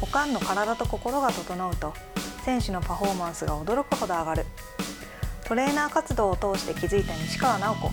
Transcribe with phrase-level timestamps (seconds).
[0.00, 1.92] おかんの体と心が整うと
[2.44, 4.46] 選手のパフォーマンスが驚くほど上がる。
[5.44, 7.90] トレーナー活動を通して気づいた西川直子。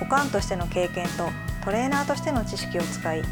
[0.00, 1.28] おかんとしての経験と
[1.64, 3.22] トレーナーとしての知識を使い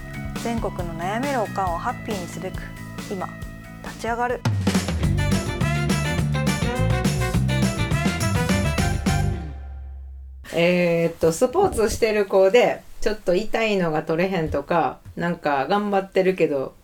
[0.42, 2.62] 全国の悩めるおかんをハッピーにすべく
[3.10, 3.29] 今
[3.85, 4.40] 立ち上がる。
[10.54, 16.74] えっとスポーツしてる子でちょっと痛いのが取れへんとかなんか頑張ってるけど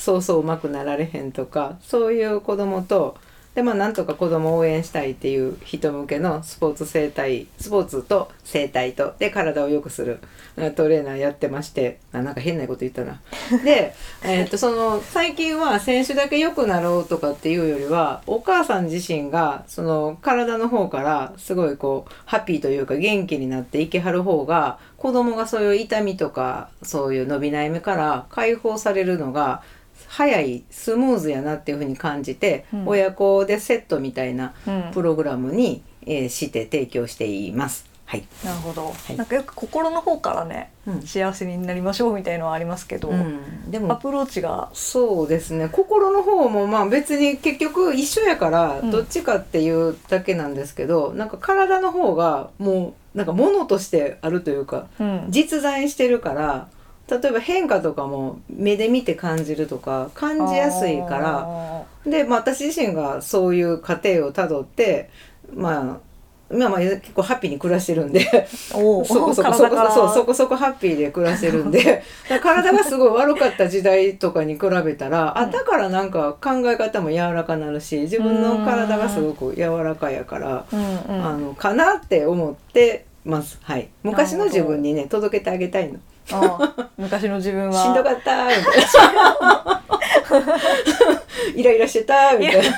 [0.00, 3.18] そうそううまくなられへんとかそういう子供と
[3.54, 10.20] でまあなんとか子供を応援したいっていう人向けのスポーツ生態スポーツと生態とで体を良くする
[10.56, 13.20] うんトレーナーやってましてあなんか変なこと言ったな。
[13.64, 29.62] で、えーっとその最近は選手だけ良くなろうとかっていうよりはお母さん自身がその体の方からすごいこうハッピーというか元気になっていけはる方が子供がそういう痛みとかそういう伸び悩みから解放されるのが
[30.10, 32.88] 早いスムーズやなっていうふうに感じて、うん。
[32.88, 34.90] 親子でセットみたいなうん。
[34.92, 37.88] プログラムに、えーして提供しています。
[38.06, 38.26] はい。
[38.44, 39.16] なるほど、い。
[39.16, 41.02] なんかよく心の方からねうん。
[41.02, 44.68] 幸せになりましょうみたいのはありますけど、うん、でもアプローチが。
[44.72, 45.68] そうですね。
[45.68, 48.90] 心の方もまあ別に結局一緒やからうん。
[48.90, 55.26] どっちかっていうだけなんですけど、なんか体の方がもうなんか物としてあるというかうん。
[55.28, 56.66] 実在してるから
[57.10, 65.10] 例えば変化とかも目で見て感じるとか感じやすいからあで、まあ、私自身がそういう過程をたどって
[65.54, 66.10] まあ
[66.52, 72.02] 今まあ結構ハッピーに暮らしてるんで そこそこそこそうそこそこハッピーで暮らしてるんで
[72.42, 75.42] 体がすごい悪かった時代とかに比べたら、うん。
[75.42, 80.80] あだからなんか考え方も柔らかなるし自分の体がすごく柔らかやから、うん。
[80.80, 80.82] う
[81.20, 83.58] んあのかなって思ってます。
[83.62, 85.98] はい、昔の自分にね届けてあげたいの。
[86.96, 87.82] 昔の自分は。
[87.82, 88.64] しんどかったみたい
[89.14, 89.82] な。
[91.54, 92.76] イライラしてたみたいな。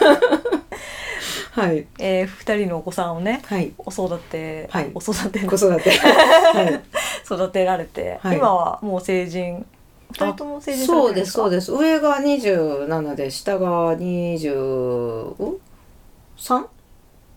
[1.52, 1.86] はい。
[1.98, 3.72] えー、2人のお子さんをねはい。
[3.78, 4.90] お育て、はい。
[4.94, 5.40] お育て。
[5.40, 5.90] 子育て。
[5.90, 6.82] はい。
[7.24, 8.38] 育てられて、はい。
[8.38, 9.66] 今はもう成人
[10.12, 11.72] 2人とも成人そうですそうです。
[11.72, 15.34] 上が27で下が 23?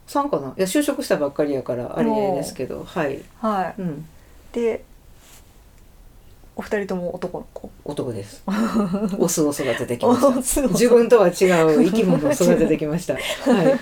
[0.08, 0.54] 3かな？
[0.58, 3.82] いや就職したばっかりやからあれですけどはい、はい。
[3.82, 4.08] うん、
[4.54, 4.84] で
[6.58, 7.70] お二人とも男の子？
[7.84, 8.44] 男です。
[9.20, 10.22] オスを育ててきまし
[10.56, 10.62] た。
[10.62, 13.16] 自自分とは違う生き物を育ててきました。
[13.52, 13.78] はい、はい、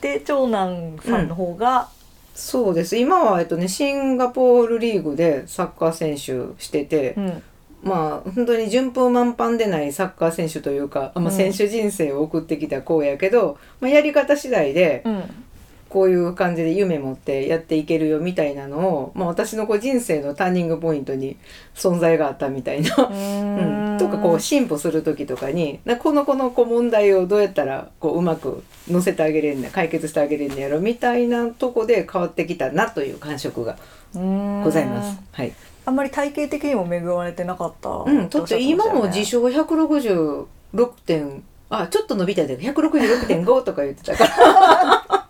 [0.00, 1.88] で長男さんの方が、
[2.34, 2.96] そうです。
[2.96, 7.42] 今は、えっとね、シンガポールリーグでサッカー選手してて、うん。
[7.84, 11.36] まあ本当に順風満帆でないサッカー選手というか、あまあ、うん。
[11.36, 15.22] 選手人生を送ってきた子やけど、まあ、やり方次第でうん
[15.92, 21.36] こういう感じで夢持ってやっていけるよみたいなのを、まあ、私のこう人生のターニングポイントに
[21.74, 22.96] 存在があったみたいな。
[22.96, 23.96] ううん。
[23.96, 23.98] ん。
[23.98, 33.76] とかこう進歩する時とかになこの子のこう問題をどうやったらこううまく乗せてあげれんね解決してあげれんねやろみたいなとこで変わってきたなという感触が
[34.14, 35.20] ございます。
[35.30, 35.52] はい。
[35.84, 45.21] あんまり体型的にも恵まれてなかったうん、だって今も自称称166点あちょっと伸びたで166.5とか言ってたから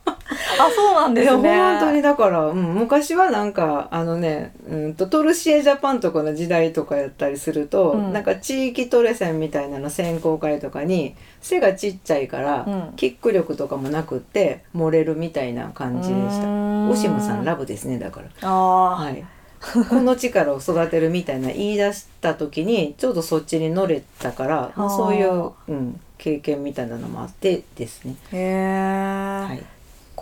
[0.66, 1.58] あそうなんですね。
[1.58, 8.12] 本当にだから、うん、昔はなんかあのね、うん、とトルシエジャパンとかの時代とかやったりすると、うん。
[8.12, 12.92] なんか地域トレセンみたいなの選考会とかに背がちっちゃいから、うん。
[12.96, 16.48] キック力とかもなくって漏れるみたいな感じでした。
[16.90, 18.48] オシムさんラブですねだから。
[18.48, 19.24] ああ、はい、
[19.60, 28.16] この力を育てるみたいな言い出した時にちょうどそっちに乗れたから、まあそういう、うん、経験みたいなのもあってですね。
[28.32, 29.62] へえ、はい、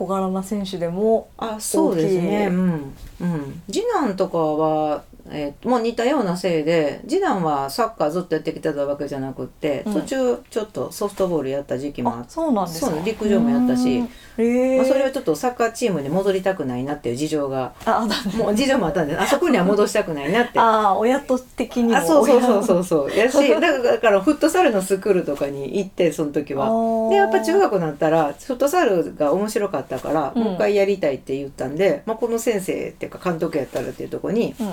[0.01, 2.27] 小柄な選手でもあそうです大きい。
[2.27, 2.95] ね、うん。
[3.21, 9.95] うん、次男とかは、えーもう似たようなせいで次男はサッカーずっとやってきてたわけじゃなくって、うん。
[9.95, 12.31] 途中ちょっとソフトボールやった時期もああって。
[12.31, 12.93] そうなんですか。
[13.05, 18.39] 陸上もやったしまあ、それはちょっとサッカーチームに戻りたくないなっていう事情があだね。
[18.39, 20.59] もう事情もあったんであそこには戻したくないなって。
[20.61, 22.85] ああ親と的にもあそうそうそうそう。
[22.85, 26.71] そうやしだからだからフットサルのスクールとかに行ってその時は。
[27.11, 30.43] でやっぱ中学になったらフットサルが面白かったから、うん。
[30.43, 34.69] もう一回やりたいって言ったんで、まあ、この先生っていうか監督やったらっていうところにうん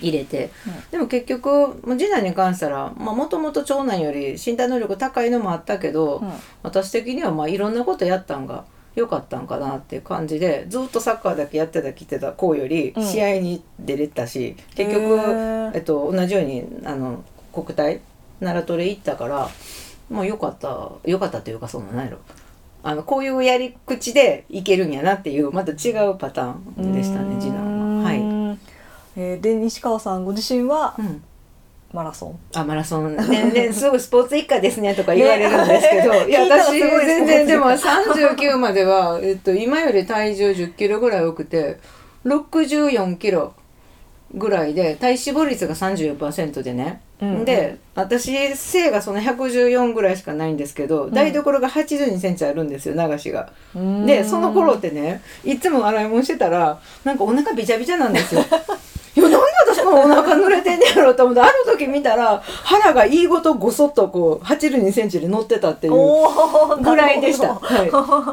[0.00, 0.50] 入れて、
[0.90, 6.32] でも結局もう次男に関したらもともと長男より身体能力高いのもあったけど、うん。
[6.62, 8.64] 私的にはまあいろんなことやったんが
[8.94, 13.04] 良かったんかなっていう感じでずっとサッカーだけやってたきてた子よりうん。
[13.04, 15.76] 試合に出れたし、結局、へー。
[15.76, 18.00] えっと、同じようにあの国体
[18.40, 19.48] 奈良トレ行ったから
[20.08, 22.18] もう良かった良かったというかその何やろ。
[22.82, 27.69] あのこういうやり口でいけるんやなっていうまた違うパターンでしたね次男
[29.16, 31.22] えーで西川さんご自身はうん。
[31.92, 32.38] マラソン。
[32.54, 33.16] あマラソン。
[33.16, 41.78] ねね すごいスポーツ一家ですねとか言われるんですけど、 いや私 全然でもスポー39までは、えっと、今より体重1 0キロぐらい多くて
[42.24, 43.54] 64キロ
[44.32, 47.09] ぐらいで体脂肪率が34%でね、うん
[47.44, 53.52] で私背がその114ぐらいしかないんですけど、台所が8 2センチあるんですよ流しが。
[54.06, 58.40] でその頃ってねいつも洗い物してたらなんかお腹びちゃびちゃなんですよ。
[59.16, 59.36] いやなんで
[59.66, 65.92] 私このお腹濡れてんねやろと思ってある時見たら腹がいいごとごそっとこう8 2センチで乗ってたっていう
[66.80, 67.54] ぐらいでした。
[67.54, 67.90] はい、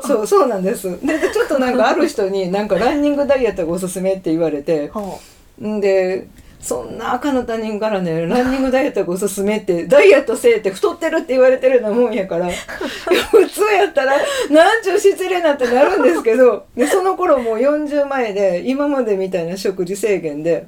[0.08, 0.90] そうそうなんです。
[1.06, 4.92] ででちょっとなんかある人になんかランニングダイエットがおすすめって言われて
[5.60, 6.28] で
[6.60, 12.50] そんな赤の他人からねランニングダイエットがおすすめってダイエットせえって太ってるって言われてるようなもんやから
[13.32, 14.14] 普通やったら
[14.50, 20.68] なんちゅう失礼なってなるんですけどでその頃もう40前で今までみたいな食事制限で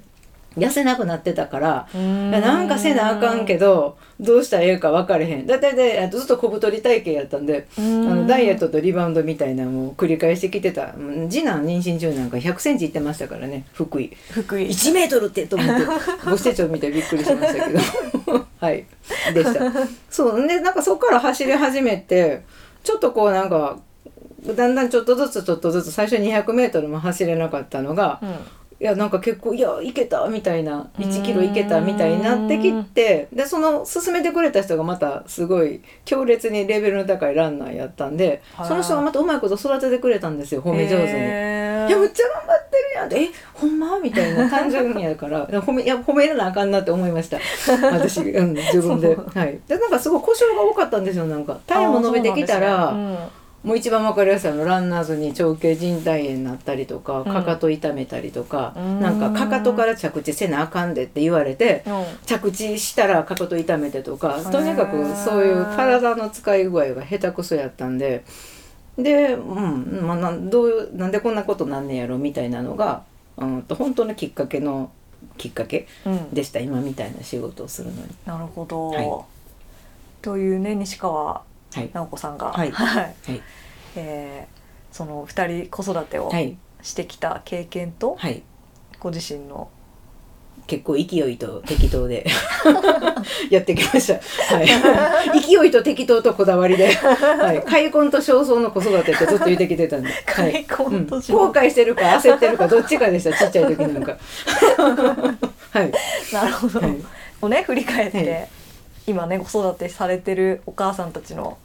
[0.59, 1.87] 痩せなくなってたから。
[1.93, 5.47] なんかせなあかんけどどうしたらええか分かれへん。
[5.47, 10.93] だってずっと小太り体型やったんであのダイエットとリバウンドみたいなのを繰り返してきてた。
[10.97, 14.11] うん次男妊娠中なんか1 0 0センチいってましたからね福井。
[14.31, 14.67] 福井。
[14.67, 15.85] 1メートルってと思って
[16.29, 17.79] ご施設見てびっくりしましたけど。
[18.59, 18.85] はい。
[19.33, 19.71] でした。
[20.09, 20.47] そう。
[20.47, 22.43] でなんかそこから走り始めて
[22.83, 23.77] ちょっとこうなんか
[24.45, 28.29] だんだんちょっとずつちょっとずつ最初 200m も走れなかったのが、うん
[28.81, 38.67] いやなんか結構いやいけたみたいな1キロいけたみたいになってきてでその勧めてくれた人がまたすごい強烈にレベルの高いランナーやったんではい。
[38.69, 41.09] その人がまたうまいこと育ててくれたんですよ褒め上手に。
[41.89, 43.21] いやむっちゃ頑張ってるやんって。
[43.21, 47.37] えほんまみたいな単純やから 褒めいや褒めなあかんなって思いました。
[47.91, 49.13] 私、うん、自分で。
[49.13, 49.59] はい。
[49.67, 51.59] でなんかすごい故障が多かったんですよなんか。
[51.67, 52.95] タイム伸びてきたら、
[53.63, 57.25] もう一番わかりやすいあのランナーズに長径靭帯炎になったりとかうん。
[57.25, 58.99] かかと痛めたりとか、うん。
[59.01, 61.99] なんかかかとから着地せなあかんでって言われてうん。
[61.99, 68.23] うん着地したらかかと痛めてとかーとにかくそういう体の使い具合が下手くそやったんで
[68.97, 73.03] で、うんまあ、なんどうなんでこんなことなんねやろみたいなのが、
[73.37, 74.91] うん、と本当のきっかけの
[75.37, 76.29] きっかけうん。
[76.31, 78.07] でした今みたいな仕事をするのに。
[78.25, 79.09] なるほど、はい。
[80.21, 82.71] というね西川はい直子さんが、はい。
[82.71, 83.15] はい。
[83.95, 84.59] えー
[84.91, 86.57] その二人子育てをはい。
[86.81, 88.41] してきた経験と、はい。
[88.99, 89.69] ご自身の。
[90.65, 92.25] 結構勢いと適当で。
[93.49, 94.55] やってきました。
[94.55, 94.61] は
[95.33, 95.41] い。
[95.41, 97.61] 勢いと適当とこだわりで、はい。
[97.63, 100.65] 開墾と焦燥の子育てってずっと言ってきてたんで、はい。
[100.65, 101.07] うん。
[101.07, 101.17] 後
[101.51, 103.33] 悔してるか焦ってるかどっちかでした。
[103.33, 104.17] ちっちゃい時なんか。
[105.71, 105.91] はい。
[106.33, 106.97] なるほど、はい。
[107.41, 108.49] をね振り返って、はい
[109.09, 111.57] 今ね子育てされてるお母さんたちの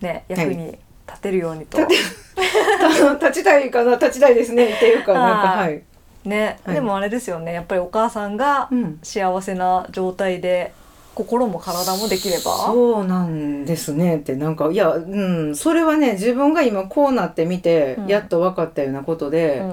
[0.00, 1.94] ね役に立てるようにと、立
[3.24, 5.82] 立ちたいかな立ちたいですねっていうかなんかははい
[6.24, 6.28] い。
[6.28, 6.74] ね、はい。
[6.74, 8.98] でもあれですよねやっぱりお母さんがうん。
[9.04, 10.72] 幸せな状態で
[11.14, 12.42] 心も体もできれば。
[12.42, 18.06] そうなんですねってなんかいやうんそれはね自分が今こうなってみて、うん。
[18.08, 19.58] やっと分かったようなことで。
[19.58, 19.72] うん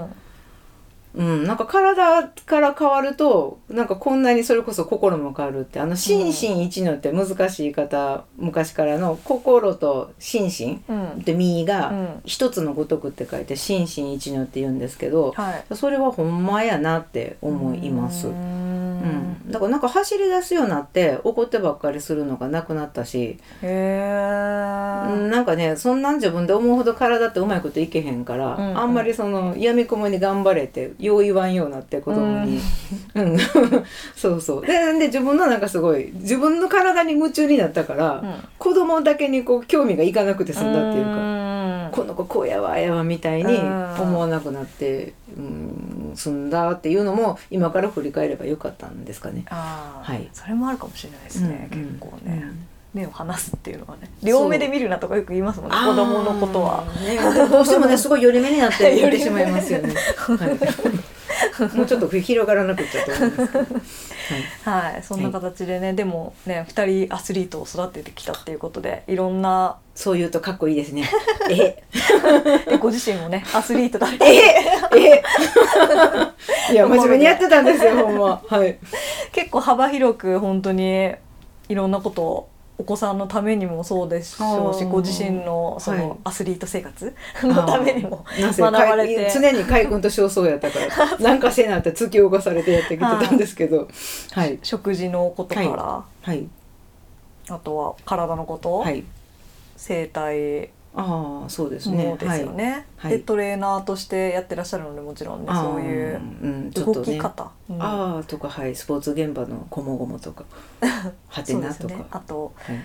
[1.15, 11.07] うん、なんか体から変わるとなんかこんなにそれこそ心も変わるってあの心身一のって難しい言い方昔からの心と心身うん。
[11.19, 12.21] って身うがん。
[12.25, 15.75] 一つのごとくって書いて心身一のって言うんですけどはい。
[15.75, 18.27] それはほんまやなって思います。
[18.27, 18.31] う。
[18.31, 18.33] ー
[19.03, 19.09] うん。
[19.49, 24.63] ん、だからなんか走り出すようになって怒ってばっかりするのがなくなったし、へ
[25.29, 32.59] なんかねそんなん自分で思うほど体ってうまいこといけへんから、うんあんまりそのやみくもに頑張れってよう言わんようになって子供に、
[33.15, 33.37] うん。
[34.15, 34.65] そうそう。
[34.65, 38.33] でで自分のなんかすごい自分の体に夢中になったから、うん。
[38.57, 41.42] 子供だけにこう興味がいかなくて済んだっていうか。
[41.93, 44.01] かこの子こうやわああやわみたいにうん。
[44.01, 49.45] 思わなくなって、うん、済んだっていうのも今から振り返ればよかったんですかね。
[49.49, 50.27] ああ、はい。
[50.33, 51.79] それもあるかもしれないですね、うん。
[51.79, 52.67] 結構ね、うん。
[52.93, 54.09] 目を離すっていうのはね。
[54.21, 56.85] 両目で見るなとかよく言いますもんね子供のことは。
[57.01, 57.17] ね、
[57.49, 59.93] どうしてもね すごい寄り目になって言ってしまいますよね。
[60.17, 60.59] はい、
[61.75, 63.65] もうちょっと広がらなくっちゃと思うんですけど。
[64.71, 71.09] はい、はい、そんな形でね、でもね2人アスリートを育ててきたっていうことでいろんなそう言うとかっこいいですね。
[71.51, 71.83] え
[72.69, 74.35] でご自身もねアスリートだえ
[74.97, 75.23] え
[76.71, 78.41] いや真面目にやってたんですよほんま。
[78.47, 78.77] はい。
[79.31, 81.13] 結構幅広く本当に
[81.69, 84.89] いろんなことをお子さんのためにもそうですしあー。
[84.89, 85.99] ご自身のそはい。
[85.99, 87.13] のアスリート生活
[87.43, 89.31] のためにも学ばれて。
[89.33, 93.87] 常に海軍と焦燥やったから なんかせなって突き動かされてやってきてたんですけど
[94.31, 94.59] はい。
[94.63, 96.47] 食事のことから、はい。
[97.49, 99.03] あとは体のこと、はい。
[99.77, 102.85] 生態ああそうですもねのですよね。
[102.97, 103.11] はい。
[103.13, 107.17] でトレーナーとしてやってらっしゃるのでもちろんねはい、そういうあーうん、ちょっ動とね。
[107.17, 107.81] き方、うん。
[107.81, 108.75] ああとかはい。
[108.75, 110.45] スポーツ現場のこもごもとか。
[111.27, 112.05] はてなとか、すね。
[112.11, 112.75] あとはい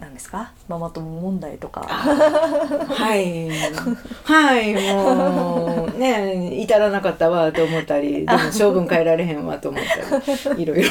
[0.00, 0.52] 何ですか？
[0.68, 1.80] ママ友問題とか。
[1.80, 3.48] はい。
[4.24, 9.82] はいもうね至らなかったわと思ったりでも性分変えられへんわと思っ
[10.44, 10.84] たりいろい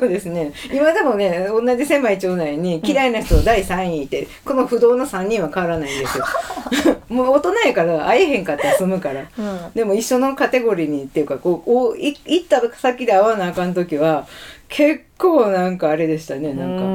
[0.00, 0.52] ろですね。
[0.72, 6.24] 今でもね同じ狭い町内に嫌いな人第3位いて、この不動の3人は変わらないんですよ。
[7.08, 9.22] もう大人やから会えへんかったら済むから。
[9.38, 9.70] うん。
[9.74, 14.26] でも一緒のカテゴリーにっていうかこうおい行った先で会わなあかん時は
[14.72, 16.84] 結構なんかあれでしたねなんか。
[16.84, 16.88] う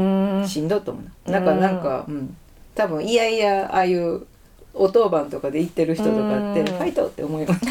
[0.43, 1.39] んしんどいと思うな。
[1.39, 2.37] なんかうんなんか、うん、
[2.73, 4.25] 多分いやいやああいう
[4.73, 7.61] お当番とかで行ってる人とかってうんファイトって思います。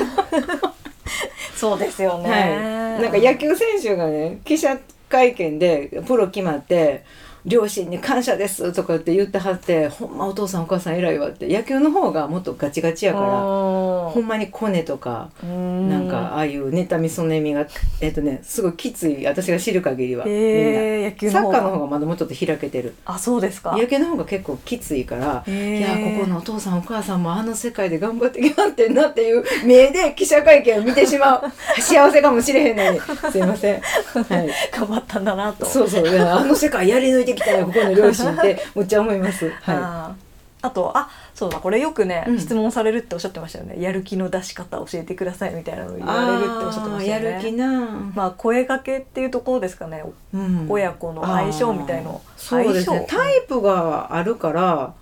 [1.58, 2.30] そうですよね。
[2.30, 3.02] はい。
[3.02, 7.04] なんか野球選手がね記者会見でプロ決まって。
[7.46, 17.66] 両親に感謝ですとかって言ってはってほんまお父さんお母さん偉いわって野球の方がもっとガチガチやからほんまにコネとかななんかああいう妬みそねみが
[18.00, 20.96] えっとねすごいきつい私が知る限りはみんな。
[21.30, 22.94] サッカーの方がまだもうちょっと開けてる。
[23.04, 23.76] あそうですか。
[23.76, 31.42] 野球の方が結構きついからいやここのお父さんお母さんもあの世界で頑張ってきはってんなっていう目で記者会見を見てしまう
[31.80, 33.00] 幸せかもしれへんのに。
[33.30, 35.66] すいません、はい、頑張ったんだなと。
[35.66, 36.10] そうそう。
[36.10, 40.26] であの世界やり抜いてきたよここの両親って むっちゃ思います、はあー。
[40.66, 42.38] あとあそうだこれよくね、うん。
[42.40, 43.80] 質問されるっておっしゃってましたよね。
[43.80, 47.28] やる気の出し方教えてくださいみたいなのい、言われるっておっしゃってましたよね。
[47.28, 50.02] やる気な、まあ声かけっていうところですかね。
[50.34, 50.66] うん。
[50.68, 52.20] 親子の相性みたいの。
[52.36, 52.96] そうですね。
[52.96, 53.06] 相性。
[53.06, 54.94] タイプがあるから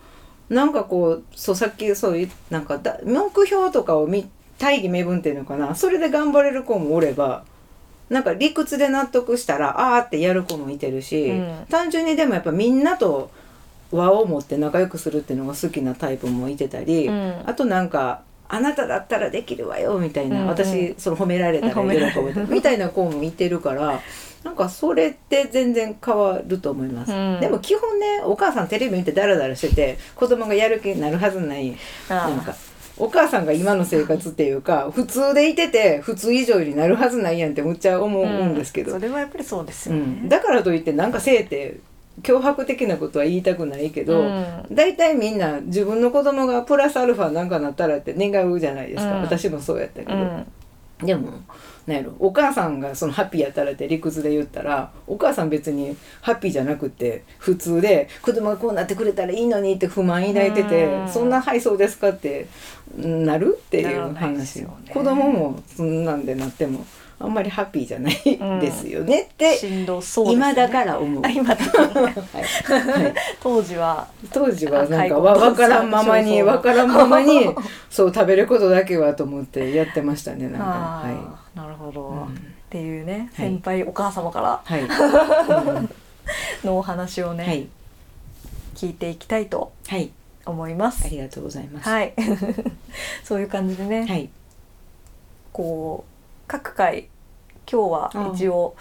[0.49, 5.75] なんかこうそうさっきそういうなんかだ目標とかを見大義名分っていうのかな。
[5.75, 7.45] それで頑張れる子もおれば
[8.15, 11.67] なんか理屈で納得したらあーってやる子もいてるし、うん。
[11.69, 13.29] 単純にでもやっぱみんなと
[13.91, 17.43] 和を持って仲良くするっていうのが好きなタイプもいてたり、うん。
[17.45, 20.43] あとなんか「あなただったらできるわよ」みたいな、うん。
[20.43, 24.01] うん私その褒められたら喜褒められるぶみたいな子もいてるから
[24.45, 27.41] なんかそれって全然変わると思います、うん。
[27.41, 31.77] でも基本ねお母さんテレビ見てダラダラしてて子供がやる気になるはずない。
[32.09, 32.55] なんか
[32.97, 41.81] お母さんが今の生活っていうか普通でいてて普通以上になるはずないやんってむっちゃ思うんですけど、それはやっぱりそうですよね、うん、だからといってなんかせいて
[42.23, 44.67] 脅迫的なことは言いたくないけど、うん。
[44.71, 49.23] 大体みんな自分の子供がプラスアルファなんかなったらって願うじゃないですか、うん。
[49.23, 50.47] 私もそうやったけど、うん。
[51.03, 51.33] でも
[51.87, 61.09] なんやろお母さんがそのハッピーやったらって理屈で言ったらお母さん別にハッピーじゃなくて普通で子供がこうなってくれたらいいのにって不満抱いてて、うん。
[61.09, 62.47] そんな「はいそうですか」って
[62.97, 63.59] なる？
[63.61, 64.93] っていう話、よね。
[64.93, 66.87] 子供もそんなんでなっても
[67.19, 68.15] あんまりハッピーじゃない
[68.61, 71.23] ですよねって、しんどそうです、ね、今だから思う。
[71.25, 71.81] あ今だは
[72.41, 72.43] い。
[72.43, 73.15] はい。
[73.43, 77.55] 当時は当時はなんかあわ分からんままに分からんままに
[77.91, 81.03] そう食べることだけはと思ってやってましたねなんか。
[81.05, 81.44] あはい
[81.85, 82.25] ほど、うん。
[82.25, 82.27] っ
[82.71, 83.49] ていうねはい。
[83.49, 85.91] 先輩お母様からはい、 うん。
[86.65, 87.69] のお話をね、はい。
[88.75, 90.11] 聞いていきたいとはい。
[90.47, 91.07] 思います。
[91.07, 91.09] あ。
[91.09, 91.89] りがとうございます。
[91.89, 92.15] はい、
[93.25, 94.29] そういう感じでね、はい。
[95.53, 96.11] こう
[96.47, 97.09] 各回
[97.71, 98.75] 今日は一応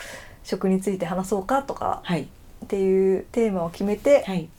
[0.43, 2.23] 食について話そうかとかはい。
[2.23, 2.27] っ
[2.67, 4.49] ていうテーマを決めてはい。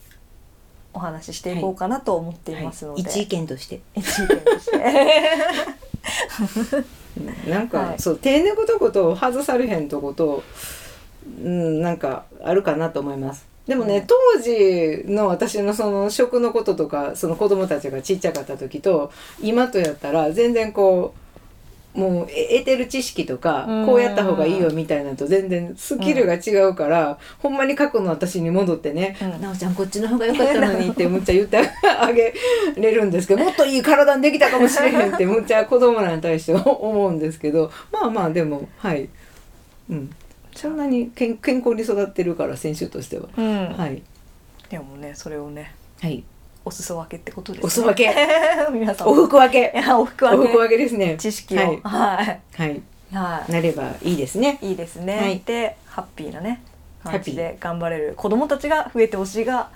[0.96, 3.10] お話ししていこうかなと思っていますので、はい。
[3.10, 3.80] 一意見として。
[3.96, 4.76] 一意見として。
[6.76, 6.86] う ん
[7.48, 7.98] なんか、はい。
[7.98, 10.42] そう手抜くとこと外されへんとこと
[11.42, 13.46] うんなんかあるかなと思います。
[13.66, 21.23] でもね、うん当時の私のその食のこととかその子供たちがちっちゃかった時と今とやったら全然こう
[21.94, 23.86] もうえ得てる知識とかうん。
[23.86, 31.58] こうやった方がいいよみたいなのと全然スキルが違うから、ほんまに過去の私に戻ってねうんなおちゃんこっちの方が良かったのにってむっちゃ言って
[31.98, 32.34] あげ
[32.76, 39.08] れるんですけど もっといい体にできたかもしれへんってむっちゃ子供らに対して思うんですけどまあまあでもはい、
[39.90, 40.10] うん、
[40.54, 43.68] そんなに健健康に育ってるから選手としては、うん。
[43.76, 44.02] はい。
[44.70, 45.74] でもねそれをね。
[46.00, 46.24] はい
[46.64, 47.66] お裾分けってことですね。
[47.66, 48.14] お裾分け。
[48.72, 49.08] 皆さん。
[49.08, 49.72] お服分け。
[49.74, 50.56] いやお服お服分け。
[50.56, 51.16] 分けですね。
[51.18, 51.58] 知識を。
[51.58, 51.80] はい。
[51.82, 52.40] はい。
[52.56, 52.82] はい。
[53.12, 54.58] はい、なればいいですね。
[54.60, 55.40] い、いですね、はい。
[55.46, 56.62] でハッピーなね
[57.04, 59.68] 感じで頑張れる子供たちが増えてほしいが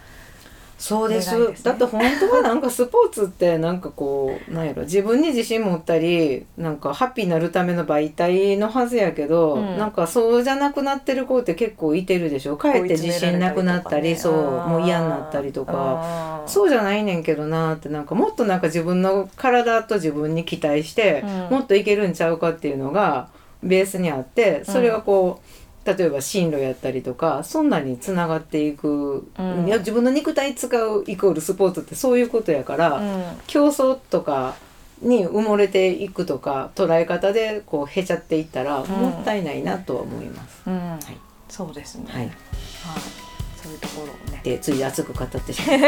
[0.79, 1.37] そうです。
[1.37, 1.57] ね。
[1.63, 4.83] だって本当はなんかスポーツってなんかこうなんやろ。
[4.83, 9.77] 自分に自信持ったりなんかハッピーになるための媒体のはずやけど、うん。
[9.77, 12.57] なんかそうじゃなくなってる子って結構いてるでしょ。
[12.57, 14.35] かえって自信なくなったりそう
[14.69, 15.73] もう嫌になったりとか。
[15.73, 21.57] かそうじゃないねんけどなってなんかもっとなんか自分の体と自分に期待して、うん。
[21.57, 23.31] もっといけるんちゃうかっていうのが
[23.63, 29.67] ベースにあってそれがこう、例えば進路やったりとかそんなにつながっていく、うん。
[29.67, 33.25] いや自分の肉体使うイコールスポーツってそういうことやから、うん。
[33.47, 34.57] 競争とか
[35.01, 40.63] に埋もれていくとか捉え方でこうへちゃっていったら、もったいないなとは思います。
[40.67, 40.75] うん。
[40.75, 41.17] い。
[41.49, 42.05] そうですね。
[42.09, 43.28] はい、はい
[43.69, 44.41] そういうところをね。
[44.43, 45.79] でつい熱く語ってしまう。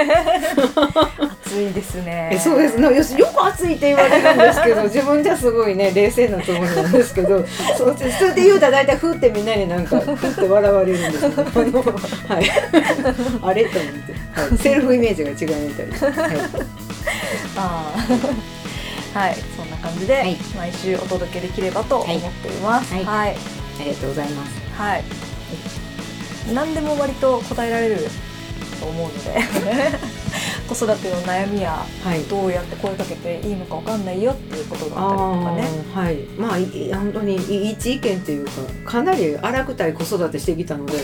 [1.44, 2.30] 暑いですね。
[2.32, 2.94] えそうですね。
[2.94, 7.44] よしよく暑いって言われるんですけど 自分じゃすごいね冷静なつもりなんですけど
[7.76, 12.50] そうそれで言うたら大体ふってみんなになんかふって笑われるんですよ、ね、あのはい。
[13.42, 13.64] あれ？
[13.64, 16.14] と思って、はい、セルフイメージが違うみたいです、はい、
[17.56, 19.18] あー。
[19.18, 19.37] はい。
[19.56, 20.37] そんな感じで、はい。
[20.56, 22.94] 毎週お届けできればと思っています。
[22.94, 23.04] はい。
[23.04, 24.52] はい、ありがとうございます。
[24.76, 25.04] はい
[26.54, 27.97] 何でも割と答えられる
[28.80, 29.40] と思うので
[30.68, 32.23] 子育ての悩みやはい。
[32.25, 36.16] どうやって声かけていいのかわかんないよっていうことだったりあとかねーはい。
[36.38, 38.52] まあ本当にい一意見っていうか
[38.85, 40.99] かなり荒くたい子育てしてきたので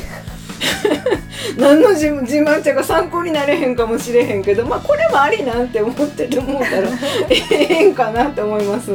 [1.59, 6.89] 何の自自慢ちゃが参考になれへんかもしれへんけどまあこれもありなんて思ってて思ったら
[7.31, 8.91] ええんかなって思います。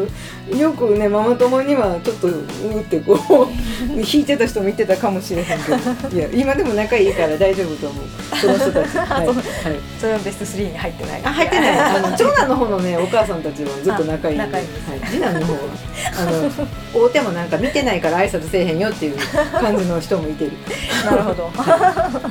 [0.56, 3.48] よくねママ友にはちょっとうーってこう
[3.94, 6.18] 引いてた人もいてたかもしれへんけど。
[6.18, 8.06] いや今でも仲いいから大丈夫と思う。
[8.38, 8.98] その人たち。
[8.98, 9.38] はい、はい。
[10.00, 11.22] それはベスト3に入ってない。
[11.24, 11.80] あ入ってない。
[11.80, 14.44] あの長男の方のねお母さんたちはずっと仲いいんで。
[14.44, 14.64] はい、
[15.10, 15.60] 次男の方は。
[16.20, 19.18] あの大手もなんか見てないから挨拶せえへんよっていう
[19.60, 20.52] 感じの人もいてる。
[21.06, 21.52] なるほど。
[21.56, 22.30] は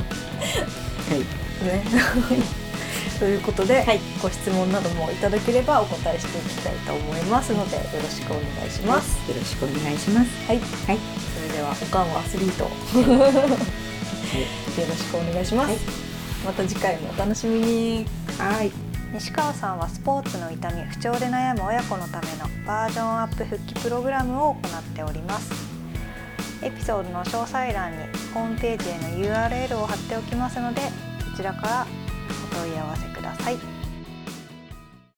[1.11, 1.65] い。
[1.65, 1.83] ね。
[3.19, 4.01] ということで、はい。
[4.23, 9.19] ご質問などもいただければお答えしていきたいと思いますのでよろしくお願いします。
[9.29, 10.31] よろしくお願いします。
[10.47, 10.99] はい、はい。
[11.37, 12.71] それではおかんはアスリート、 よ
[14.89, 15.69] ろしくお願いします。
[15.69, 15.79] はい。
[16.47, 18.07] また次回もお楽しみに。
[18.39, 25.53] はい西川さんはスポーツの痛み不調で悩む親子のためのバージョンアップ復帰プログラムを行っております。
[26.63, 27.99] エピソードの詳細欄に
[28.35, 30.83] ホームページへの URL を貼っておきますので
[31.31, 31.87] そちらから
[32.53, 33.20] お問い合わせく